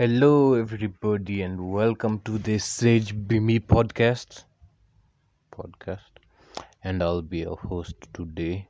[0.00, 4.44] Hello, everybody, and welcome to the Sage Be Me podcast.
[5.52, 6.16] Podcast,
[6.82, 8.66] and I'll be your host today,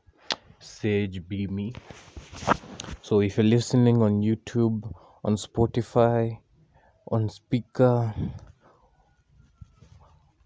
[0.58, 1.72] Sage Be Me.
[3.03, 6.37] So, if you're listening on YouTube, on Spotify,
[7.12, 8.12] on Spreaker,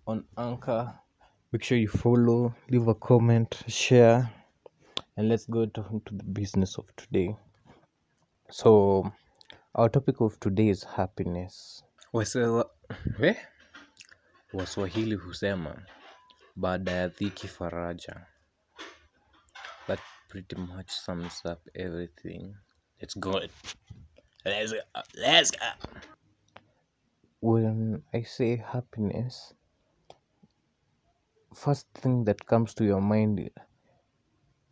[0.07, 0.93] on Anchor,
[1.51, 4.31] make sure you follow, leave a comment, share,
[5.17, 7.35] and let's go to, to the business of today.
[8.51, 9.11] So,
[9.75, 11.83] our topic of today is happiness.
[12.13, 12.65] Wasewa,
[13.19, 13.37] we?
[14.53, 15.83] Waswahili husema
[16.57, 18.27] baada ya dhiki faraja.
[19.87, 22.55] That pretty much sums up everything.
[23.01, 23.41] Let's go.
[24.45, 24.79] Let's go.
[25.15, 25.67] Let's go.
[27.41, 29.55] When I say happiness,
[31.55, 33.51] first thing that comes to your mind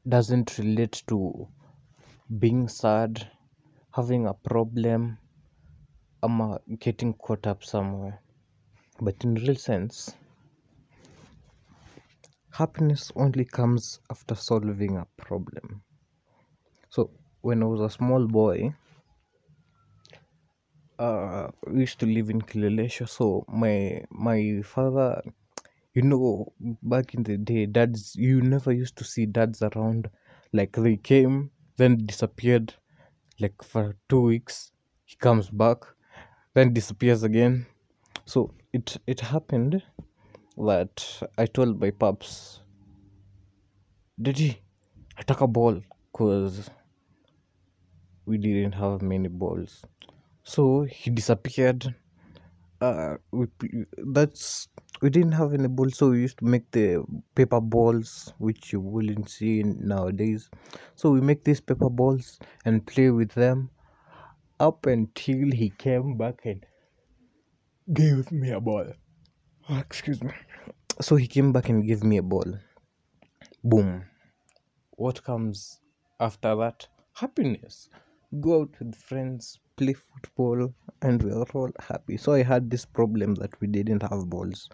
[0.08, 1.48] doesn't relate to
[2.38, 3.30] being sad,
[3.94, 5.18] having a problem,
[6.22, 8.20] or getting caught up somewhere.
[9.00, 10.14] But in real sense,
[12.50, 15.82] happiness only comes after solving a problem.
[16.90, 18.74] So when I was a small boy,
[20.98, 23.08] uh, we used to live in Kileleshwa.
[23.08, 25.22] So my my father,
[25.94, 30.10] you know, back in the day, dads you never used to see dads around.
[30.52, 32.74] Like they came, then disappeared.
[33.40, 34.72] Like for two weeks,
[35.04, 35.84] he comes back,
[36.54, 37.66] then disappears again.
[38.26, 39.82] So it it happened
[40.58, 42.62] that I told my pops,
[44.20, 44.62] Daddy,
[45.18, 46.70] I took a ball because
[48.26, 49.84] we didn't have many balls.
[50.44, 51.94] So he disappeared.
[52.82, 53.16] Uh,
[54.12, 54.66] that's
[55.02, 57.04] we didn't have any balls, so we used to make the
[57.36, 60.50] paper balls, which you wouldn't see nowadays.
[60.96, 63.70] So we make these paper balls and play with them
[64.58, 66.66] up until he came back and
[67.94, 68.86] gave me a ball.
[69.68, 70.32] Oh, excuse me.
[71.00, 72.58] So he came back and gave me a ball.
[73.62, 74.04] Boom.
[74.96, 75.78] What comes
[76.18, 76.88] after that?
[77.14, 77.88] Happiness.
[78.40, 80.72] Go out with friends, play football,
[81.02, 82.16] and we're all happy.
[82.16, 84.68] So I had this problem that we didn't have balls.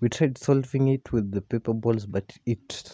[0.00, 2.92] We tried solving it with the paper balls, but it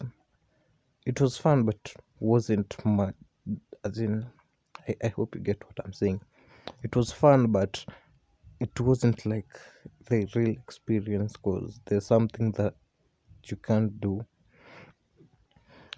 [1.07, 3.15] it was fun, but wasn't much.
[3.85, 4.27] As in,
[4.89, 6.21] I, I hope you get what I'm saying.
[6.83, 7.85] It was fun, but
[8.61, 9.59] it wasn't like
[10.09, 12.75] the real experience because there's something that
[13.47, 14.25] you can't do.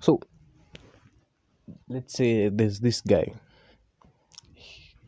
[0.00, 0.20] So
[1.88, 3.32] let's say there's this guy.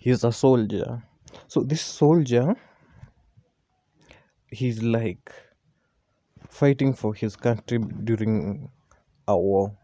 [0.02, 1.00] He's a soldier.
[1.46, 2.56] So this soldier,
[4.48, 5.32] he's like
[6.48, 8.68] fighting for his country during
[9.28, 9.78] a war.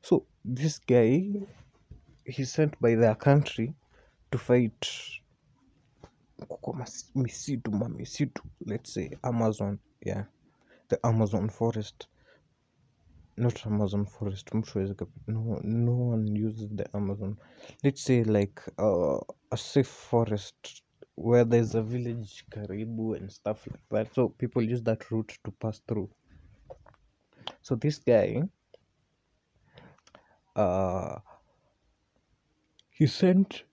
[0.00, 1.26] So this guy,
[2.24, 3.74] he's sent by their country
[4.30, 4.86] to fight
[7.16, 10.24] misitu mamisitu let's say amazon yeah
[10.88, 12.06] the amazon forest
[13.36, 14.48] not amazon forest
[15.26, 17.36] no, no one uses the amazon.
[17.84, 19.18] Let's say like uh,
[19.52, 20.82] a safe forest
[21.16, 24.14] where there's a village karibu and stuff like that.
[24.14, 26.10] So people use that route to pass through.
[27.62, 28.42] So this guy
[30.54, 31.18] uh
[32.90, 33.64] he sent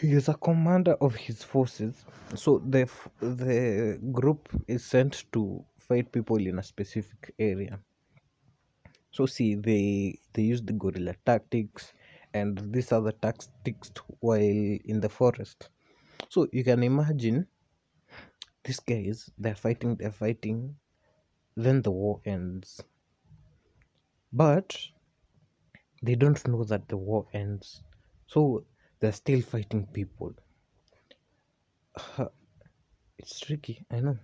[0.00, 2.04] he is a commander of his forces.
[2.34, 2.88] So the
[3.20, 7.78] the group is sent to fight people in a specific area.
[9.10, 11.92] So see they they use the guerrilla tactics
[12.34, 15.70] and these other tactics while in the forest.
[16.28, 17.46] So you can imagine
[18.64, 20.76] these guys they're fighting they're fighting
[21.56, 22.82] then the war ends.
[24.32, 24.76] But
[26.02, 27.82] they don't know that the war ends.
[28.26, 28.64] So
[29.00, 30.34] they're still fighting people.
[33.18, 34.18] It's tricky i know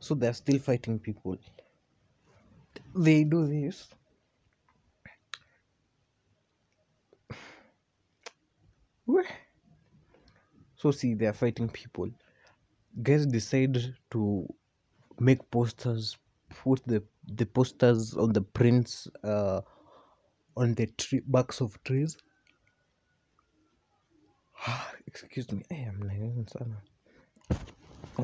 [0.00, 1.36] so they're still fighting people.
[2.94, 3.88] They do this.
[10.78, 12.08] So see they're fighting people.
[13.02, 13.78] Guys decide
[14.12, 14.46] to
[15.18, 16.16] make posters
[16.50, 19.60] put the the posters on the prints uh
[20.56, 22.16] on the tree backs of trees.
[25.06, 26.82] Excuse me i am sana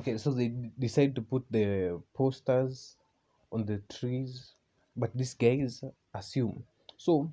[0.04, 0.48] okay so they
[0.78, 2.96] decide to put the posters
[3.50, 4.52] on the trees
[4.96, 5.82] but these guys
[6.14, 6.62] assume.
[6.98, 7.32] So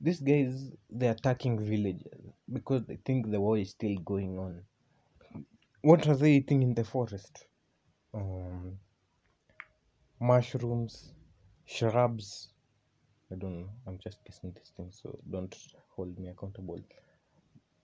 [0.00, 2.20] these guys they're attacking villages
[2.52, 4.62] because they think the war is still going on.
[5.82, 7.46] What are they eating in the forest?
[8.12, 8.78] Um
[10.20, 11.12] mushrooms
[11.64, 12.48] shrubs.
[13.30, 13.70] I don't know.
[13.86, 15.56] I'm just guessing these things so don't
[15.94, 16.80] hold me accountable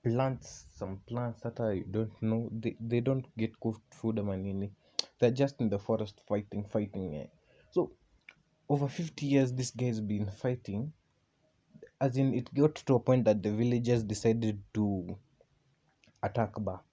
[0.03, 4.71] plants some plants that I don't know they, they don't get cooked food ama nini.
[5.19, 7.27] They're just in the forest fighting fighting eh.
[7.71, 7.91] so
[8.69, 10.93] over 50 years this guy's been fighting
[12.00, 15.17] as in it got to a point that the villagers decided to
[16.23, 16.85] attack back.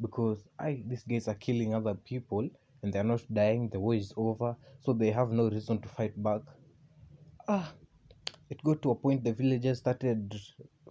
[0.00, 2.48] Because I these guys are killing other people
[2.82, 6.20] and they're not dying the war is over so they have no reason to fight
[6.22, 6.42] back.
[7.46, 7.72] Ah
[8.50, 10.34] it got to a point the villagers started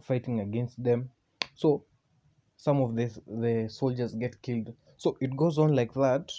[0.02, 1.12] fighting against them.
[1.56, 1.86] So
[2.58, 4.74] some of the the soldiers get killed.
[4.98, 6.32] So it goes on like that.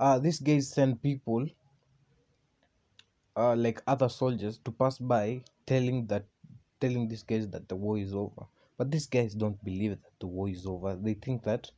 [0.00, 1.46] Uh these guys send people
[3.36, 6.24] uh like other soldiers to pass by telling that
[6.80, 8.46] telling these guys that the war is over.
[8.76, 10.96] But these guys don't believe that the war is over.
[10.96, 11.70] They think that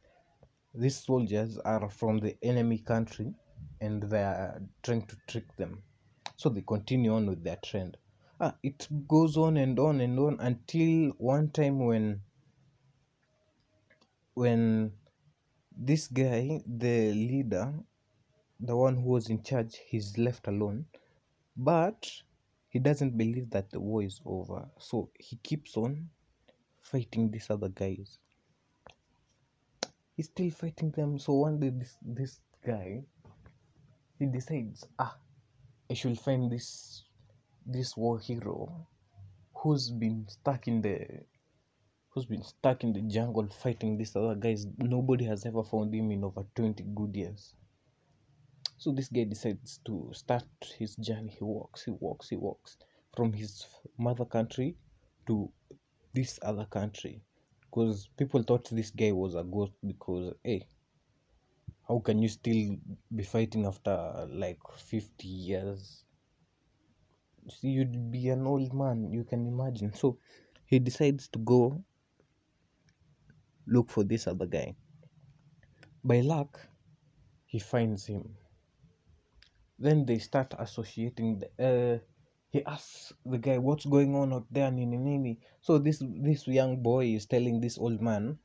[0.74, 3.34] these soldiers are from the enemy country
[3.80, 5.82] and they are trying to trick them.
[6.36, 7.96] So they continue on with their trend
[8.40, 12.20] ah, it goes on and on and on until one time when
[14.34, 14.92] when
[15.76, 17.72] this guy the leader
[18.60, 20.86] the one who was in charge he's left alone.
[21.56, 22.10] But
[22.68, 24.68] he doesn't believe that the war is over.
[24.78, 26.08] So he keeps on
[26.80, 28.18] fighting these other guys.
[30.16, 31.18] He's still fighting them.
[31.18, 33.02] So one day this this guy
[34.18, 35.16] he decides ah
[35.90, 37.04] i should find this
[37.66, 38.86] this war hero
[39.54, 41.04] who's been stuck in the
[42.10, 44.66] who's been stuck in the jungle fighting these other guys.
[44.78, 47.54] Nobody has ever found him in over 20 good years.
[48.78, 50.44] So this guy decides to start
[50.78, 51.34] his journey.
[51.36, 52.76] He walks he walks he walks
[53.16, 53.66] from his
[53.98, 54.76] mother country
[55.26, 55.50] to
[56.14, 57.20] this other country.
[57.62, 60.66] Because people thought this guy was a ghost because hey
[61.88, 62.76] how can you still
[63.14, 66.04] be fighting after like 50 years
[67.60, 69.92] you'd be an old man you can imagine.
[69.94, 70.18] So
[70.66, 71.82] he decides to go
[73.66, 74.74] look for this other guy.
[76.04, 76.60] By luck
[77.46, 78.36] he finds him.
[79.78, 81.98] Then they start associating the, uh,
[82.50, 85.38] he asks the guy what's going on out there nini nini?
[85.60, 88.38] So this this young boy is telling this old man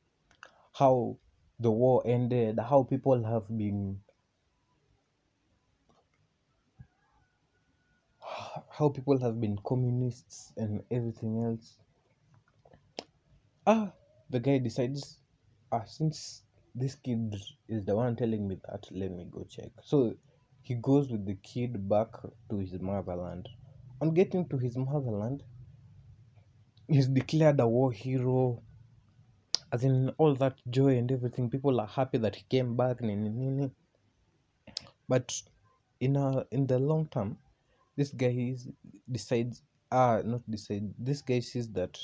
[0.74, 1.16] how
[1.58, 4.00] the war ended how people have been
[8.78, 11.76] how people have been communists and everything else.
[13.66, 13.92] Ah
[14.30, 15.18] the guy decides
[15.70, 16.42] ah since
[16.74, 17.36] this kid
[17.68, 19.70] is the one telling me that let me go check.
[19.82, 20.14] So
[20.62, 22.08] he goes with the kid back
[22.48, 23.48] to his motherland.
[24.00, 25.42] On getting to his motherland
[26.88, 28.62] he's declared a war hero
[29.70, 31.50] as in all that joy and everything.
[31.50, 33.00] People are happy that he came back
[35.08, 35.42] but
[36.00, 37.36] in a in the long term
[38.02, 38.68] this guy is,
[39.16, 39.62] decides
[39.92, 41.96] ah not decide this guy sees that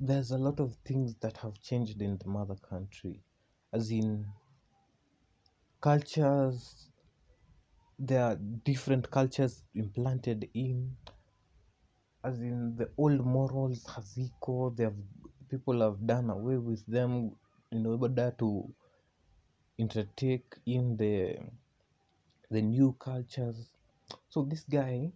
[0.00, 3.20] there's a lot of things that have changed in the mother country
[3.70, 4.24] as in
[5.82, 6.88] cultures
[7.98, 8.36] there are
[8.70, 10.96] different cultures implanted in
[12.24, 15.00] as in the old morals haziko they have
[15.50, 17.30] people have done away with them
[17.70, 18.48] in order to
[19.78, 21.36] intertake in the
[22.50, 23.60] the new cultures
[24.28, 25.12] so this guy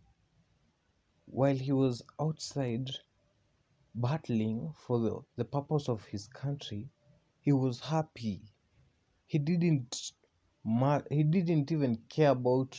[1.27, 2.91] while he was outside
[3.97, 6.89] battling for the, the purpose of his country
[7.41, 8.43] he was happy.
[9.27, 10.13] He didn't
[11.11, 12.79] he didn't even care about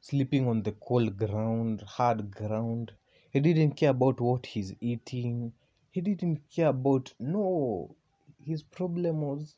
[0.00, 2.92] sleeping on the cold ground hard ground.
[3.30, 5.52] He didn't care about what he's eating.
[5.90, 7.96] He didn't care about no
[8.44, 9.56] his problem was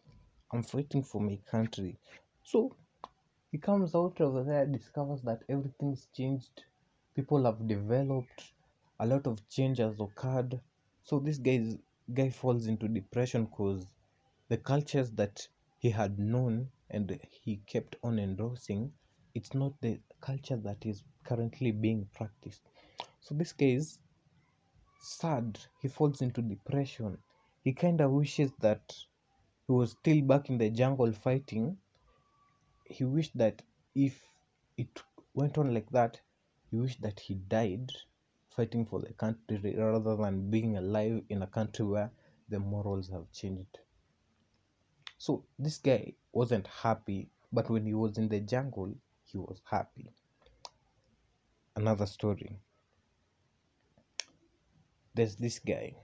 [0.52, 1.99] i'm fighting for my country.
[2.45, 2.76] So
[3.53, 6.65] he comes out over there discovers that everything's changed.
[7.15, 8.53] People have developed.
[8.99, 10.61] A lot of change has occurred.
[11.05, 11.79] So this guy's
[12.13, 13.87] guy falls into depression because
[14.49, 15.47] the cultures that
[15.79, 18.93] he had known and he kept on endorsing
[19.35, 22.63] it's not the culture that is currently being practiced.
[23.21, 23.99] So this guy is
[25.01, 25.59] sad.
[25.83, 27.19] He falls into depression.
[27.63, 28.95] He kind of wishes that
[29.67, 31.79] he was still back in the jungle fighting
[32.93, 33.63] he wished that
[33.95, 34.23] if
[34.77, 35.03] it
[35.35, 36.21] went on like that
[36.71, 37.91] he wished that he died
[38.55, 42.11] fighting for the country rather than being alive in a country where
[42.49, 43.79] the morals have changed.
[45.17, 48.95] So this guy wasn't happy but when he was in the jungle
[49.25, 50.11] he was happy.
[51.75, 52.59] Another story.
[55.15, 55.95] There's this guy.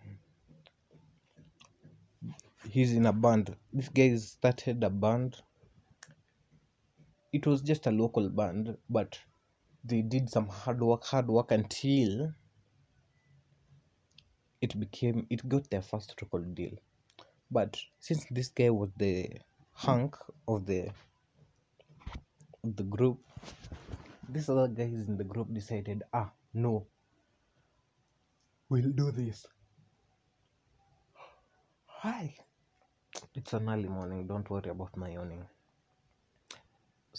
[2.70, 3.54] He's in a band.
[3.72, 5.36] This guy started a band
[7.32, 9.18] it was just a local band but
[9.84, 12.32] they did some hard work hard work until
[14.60, 16.72] it became it got their first record deal.
[17.50, 19.28] But since this guy was the
[19.72, 20.16] hunk
[20.46, 20.90] of the
[22.64, 23.20] of the group
[24.28, 26.86] these other guys in the group decided ah no.
[28.68, 29.46] We'll do this.
[31.86, 32.34] Hi
[33.34, 34.26] it's an early morning.
[34.26, 35.44] Don't worry about my yawning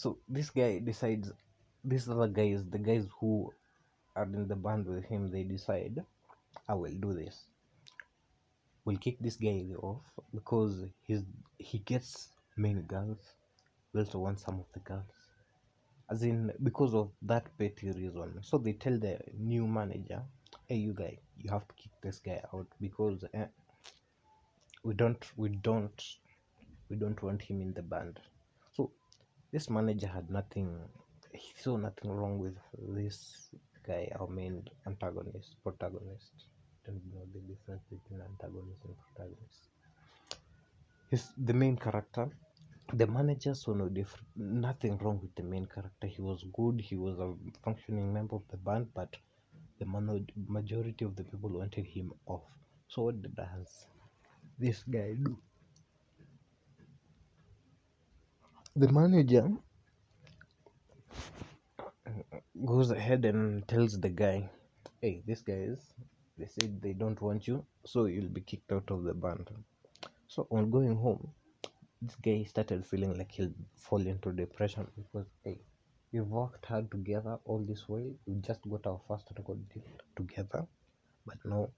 [0.00, 1.32] so this guy decides
[1.84, 3.52] these other guys the guys who
[4.16, 6.02] are in the band with him they decide
[6.68, 7.44] i will do this.
[8.84, 10.04] We'll kick this guy off
[10.34, 11.22] because he's
[11.58, 13.18] he gets many girls.
[13.92, 15.04] We also want some of the girls.
[16.10, 18.38] As in because of that petty reason.
[18.42, 20.22] So they tell the new manager
[20.68, 23.46] hey you guy you have to kick this guy out because eh,
[24.84, 26.02] we don't we don't
[26.88, 28.18] we don't want him in the band
[29.52, 30.68] this manager had nothing
[31.32, 32.56] he saw nothing wrong with
[32.96, 33.50] this
[33.86, 36.32] guy our main antagonist protagonist.
[36.84, 39.60] Don't know the difference between antagonist and protagonist.
[41.10, 42.28] He's the main character
[42.92, 46.06] the manager saw no different nothing wrong with the main character.
[46.06, 47.32] He was good he was a
[47.64, 49.16] functioning member of the band but
[49.78, 49.86] the
[50.48, 52.42] majority of the people wanted him off.
[52.88, 53.86] So what does
[54.58, 55.38] this guy do
[58.76, 59.50] the manager
[62.64, 64.48] goes ahead and tells the guy
[65.00, 65.92] hey these guys
[66.38, 69.50] they said they don't want you so you'll be kicked out of the band.
[70.28, 71.28] So on going home
[72.00, 75.58] this guy started feeling like he'll fall into depression because hey
[76.12, 79.82] we've worked hard together all this way we just got our first record deal
[80.16, 80.64] together
[81.26, 81.68] but now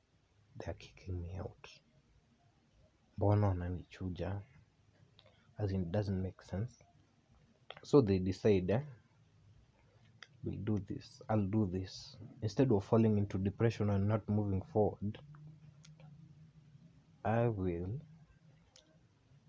[0.58, 1.68] they're kicking me out.
[3.18, 4.42] Mbona wananichuja
[5.62, 6.78] as in it doesn't make sense.
[7.84, 8.80] So they decide eh,
[10.44, 12.16] we'll do this i'll do this.
[12.42, 15.18] Instead of falling into depression and not moving forward
[17.24, 17.88] i will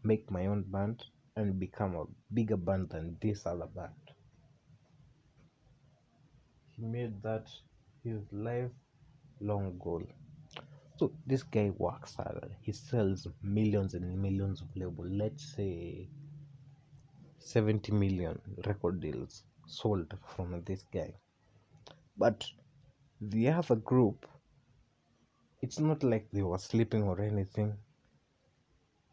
[0.04, 1.04] make my own band
[1.36, 3.94] and become a bigger band than this other band.
[6.76, 7.48] He made that
[8.04, 10.04] his lifelong goal
[11.04, 16.08] so this guy works hard he sells millions and millions of label let's say
[17.40, 21.14] 70 million record deals sold from this guy.
[22.18, 22.46] But
[23.20, 24.26] the other group
[25.62, 27.74] it's not like they were sleeping or anything.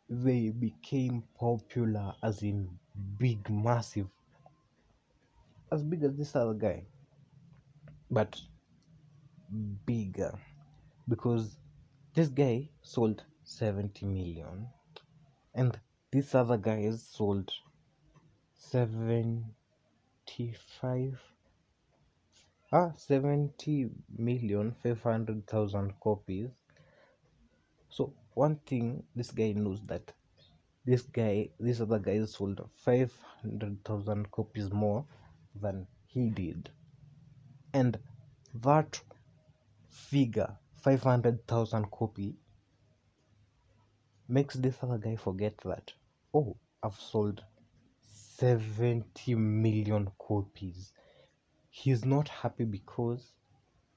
[0.09, 2.69] They became popular as in
[3.19, 4.07] big massive
[5.73, 6.85] as big as this other guy
[8.11, 8.41] but
[9.87, 10.39] bigger.
[11.09, 11.60] Because
[12.15, 14.67] this guy sold 70 million
[15.55, 15.79] and
[16.13, 17.53] this other guys sold
[18.55, 21.21] 75
[22.73, 26.49] ah 70 million 500,000 copies.
[27.89, 30.13] So one thing this guy knows that
[30.85, 35.05] this guy this other guy sold 500,000 copies more
[35.61, 36.71] than he did.
[37.73, 37.99] And
[38.55, 39.01] that
[39.89, 42.37] figure 500,000 copy
[44.29, 45.93] makes this other guy forget that
[46.33, 47.45] oh I've sold
[48.39, 50.93] 70 million copies.
[51.69, 53.33] He's not happy because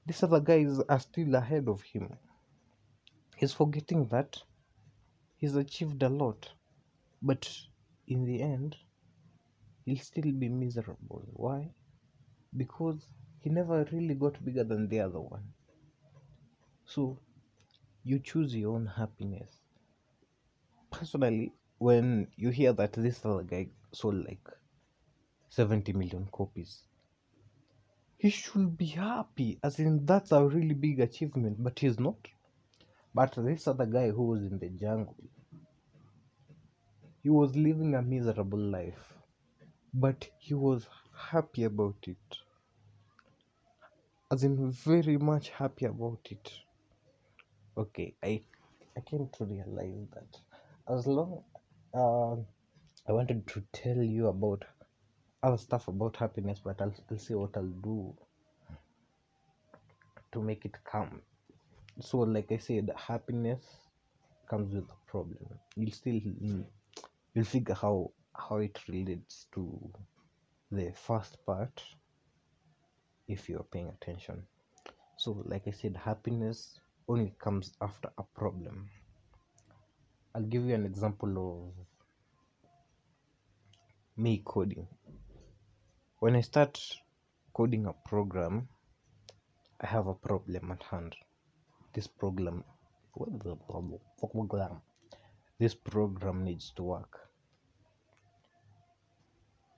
[0.04, 2.10] these other guys are still ahead of him.
[3.36, 4.36] He's forgetting that
[5.36, 6.50] he's achieved a lot
[7.22, 7.50] but
[8.06, 8.76] in the end
[9.86, 11.22] he'll still be miserable.
[11.32, 11.70] Why?
[12.54, 13.06] Because
[13.40, 15.53] he never really got bigger than the other one
[16.86, 17.18] so
[18.04, 19.60] you choose your own happiness.
[20.90, 24.48] Personally when you hear that this other guy sold like
[25.48, 26.84] 70 million copies
[28.18, 32.16] he should be happy as in that's a really big achievement but he's not.
[33.14, 35.16] But this other guy who was in the jungle
[37.22, 39.12] he was living a miserable life
[39.92, 40.86] but he was
[41.16, 42.38] happy about it.
[44.32, 46.50] As in very much happy about it
[47.76, 48.40] okay i
[48.96, 50.40] i came to realize that
[50.94, 51.42] as long
[51.94, 52.34] uh,
[53.08, 54.64] i wanted to tell you about
[55.42, 58.14] other stuff about happiness but i'll still see what i'll do
[60.32, 61.20] to make it come
[62.00, 63.64] so like i said happiness
[64.48, 65.38] comes with a problem.
[65.76, 66.64] You'll still mm,
[67.34, 69.90] you'll figure how how it relates to
[70.70, 71.82] the first part
[73.28, 74.42] if you're paying attention.
[75.16, 78.88] So like i said happiness only comes after a problem.
[80.34, 81.86] I'll give you an example of
[84.16, 84.86] me coding.
[86.20, 86.80] When i start
[87.52, 88.68] coding a program
[89.80, 91.14] i have a problem at hand.
[91.92, 92.64] This problem
[95.58, 97.20] this program needs to work.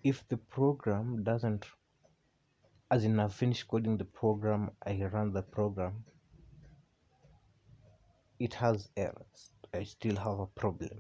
[0.03, 1.67] If the program doesn't
[2.91, 6.05] as in I've finished coding the program, I run the program,
[8.39, 9.53] it has errors.
[9.75, 10.91] I still have a problem.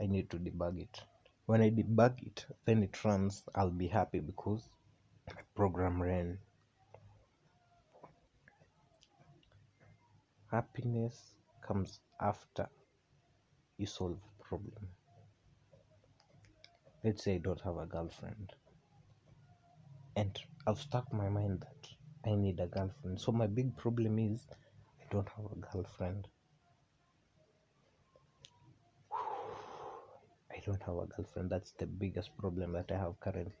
[0.00, 1.00] I need to debug it.
[1.46, 4.68] When I debug it, then it runs, I'll be happy because
[5.34, 6.38] my program ran.
[10.50, 11.34] Happiness
[11.66, 12.68] comes after
[13.76, 14.88] you solve a problem.
[17.04, 18.52] Let's say I don't have a girlfriend
[20.16, 23.20] and I've stuck my mind that I need a girlfriend.
[23.20, 24.46] So my big problem is
[25.10, 26.28] don't have a girlfriend.
[29.12, 31.50] I don't have a girlfriend.
[31.50, 33.54] That's the biggest problem that I have currently.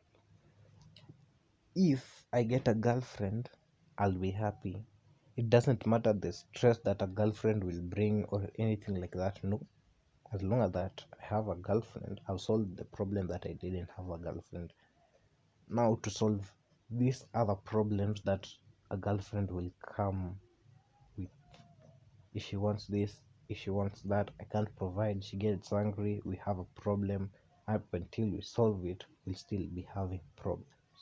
[1.74, 3.48] If I get a girlfriend,
[3.98, 4.84] I'll be happy.
[5.36, 9.42] It doesn't matter the stress that a girlfriend will bring or anything like that.
[9.44, 9.60] No.
[10.32, 13.88] As long as that I have a girlfriend, I've solved the problem that I didn't
[13.96, 14.72] have a girlfriend
[15.68, 16.52] now to solve
[16.90, 18.46] these other problems that
[18.90, 20.38] a girlfriend will come
[22.38, 23.12] if she wants this
[23.48, 25.24] if she wants that i can't provide.
[25.24, 27.30] She gets angry we have a problem.
[27.66, 30.98] Up until we solve it we'll still be having problems.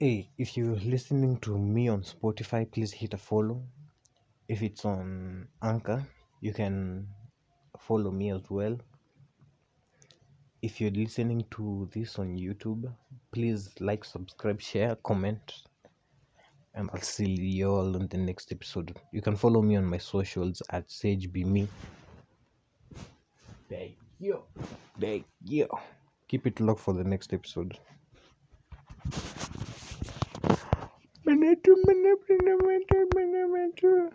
[0.00, 3.62] Hey if you're listening to me on spotify please hit a follow.
[4.48, 6.00] If it's on anchor
[6.40, 7.06] you can
[7.78, 8.78] follow me as well.
[10.62, 12.84] If you're listening to this on YouTube,
[13.32, 15.64] please like, subscribe, share, comment,
[16.74, 18.96] and I'll see you all in the next episode.
[19.12, 21.68] You can follow me on my socials at SageBeMe.
[23.68, 24.42] Thank you.
[25.00, 25.68] Thank you.
[26.28, 27.78] Keep it locked for the next episode.
[31.24, 34.14] Minute, minute, minute, minute, minute, minute.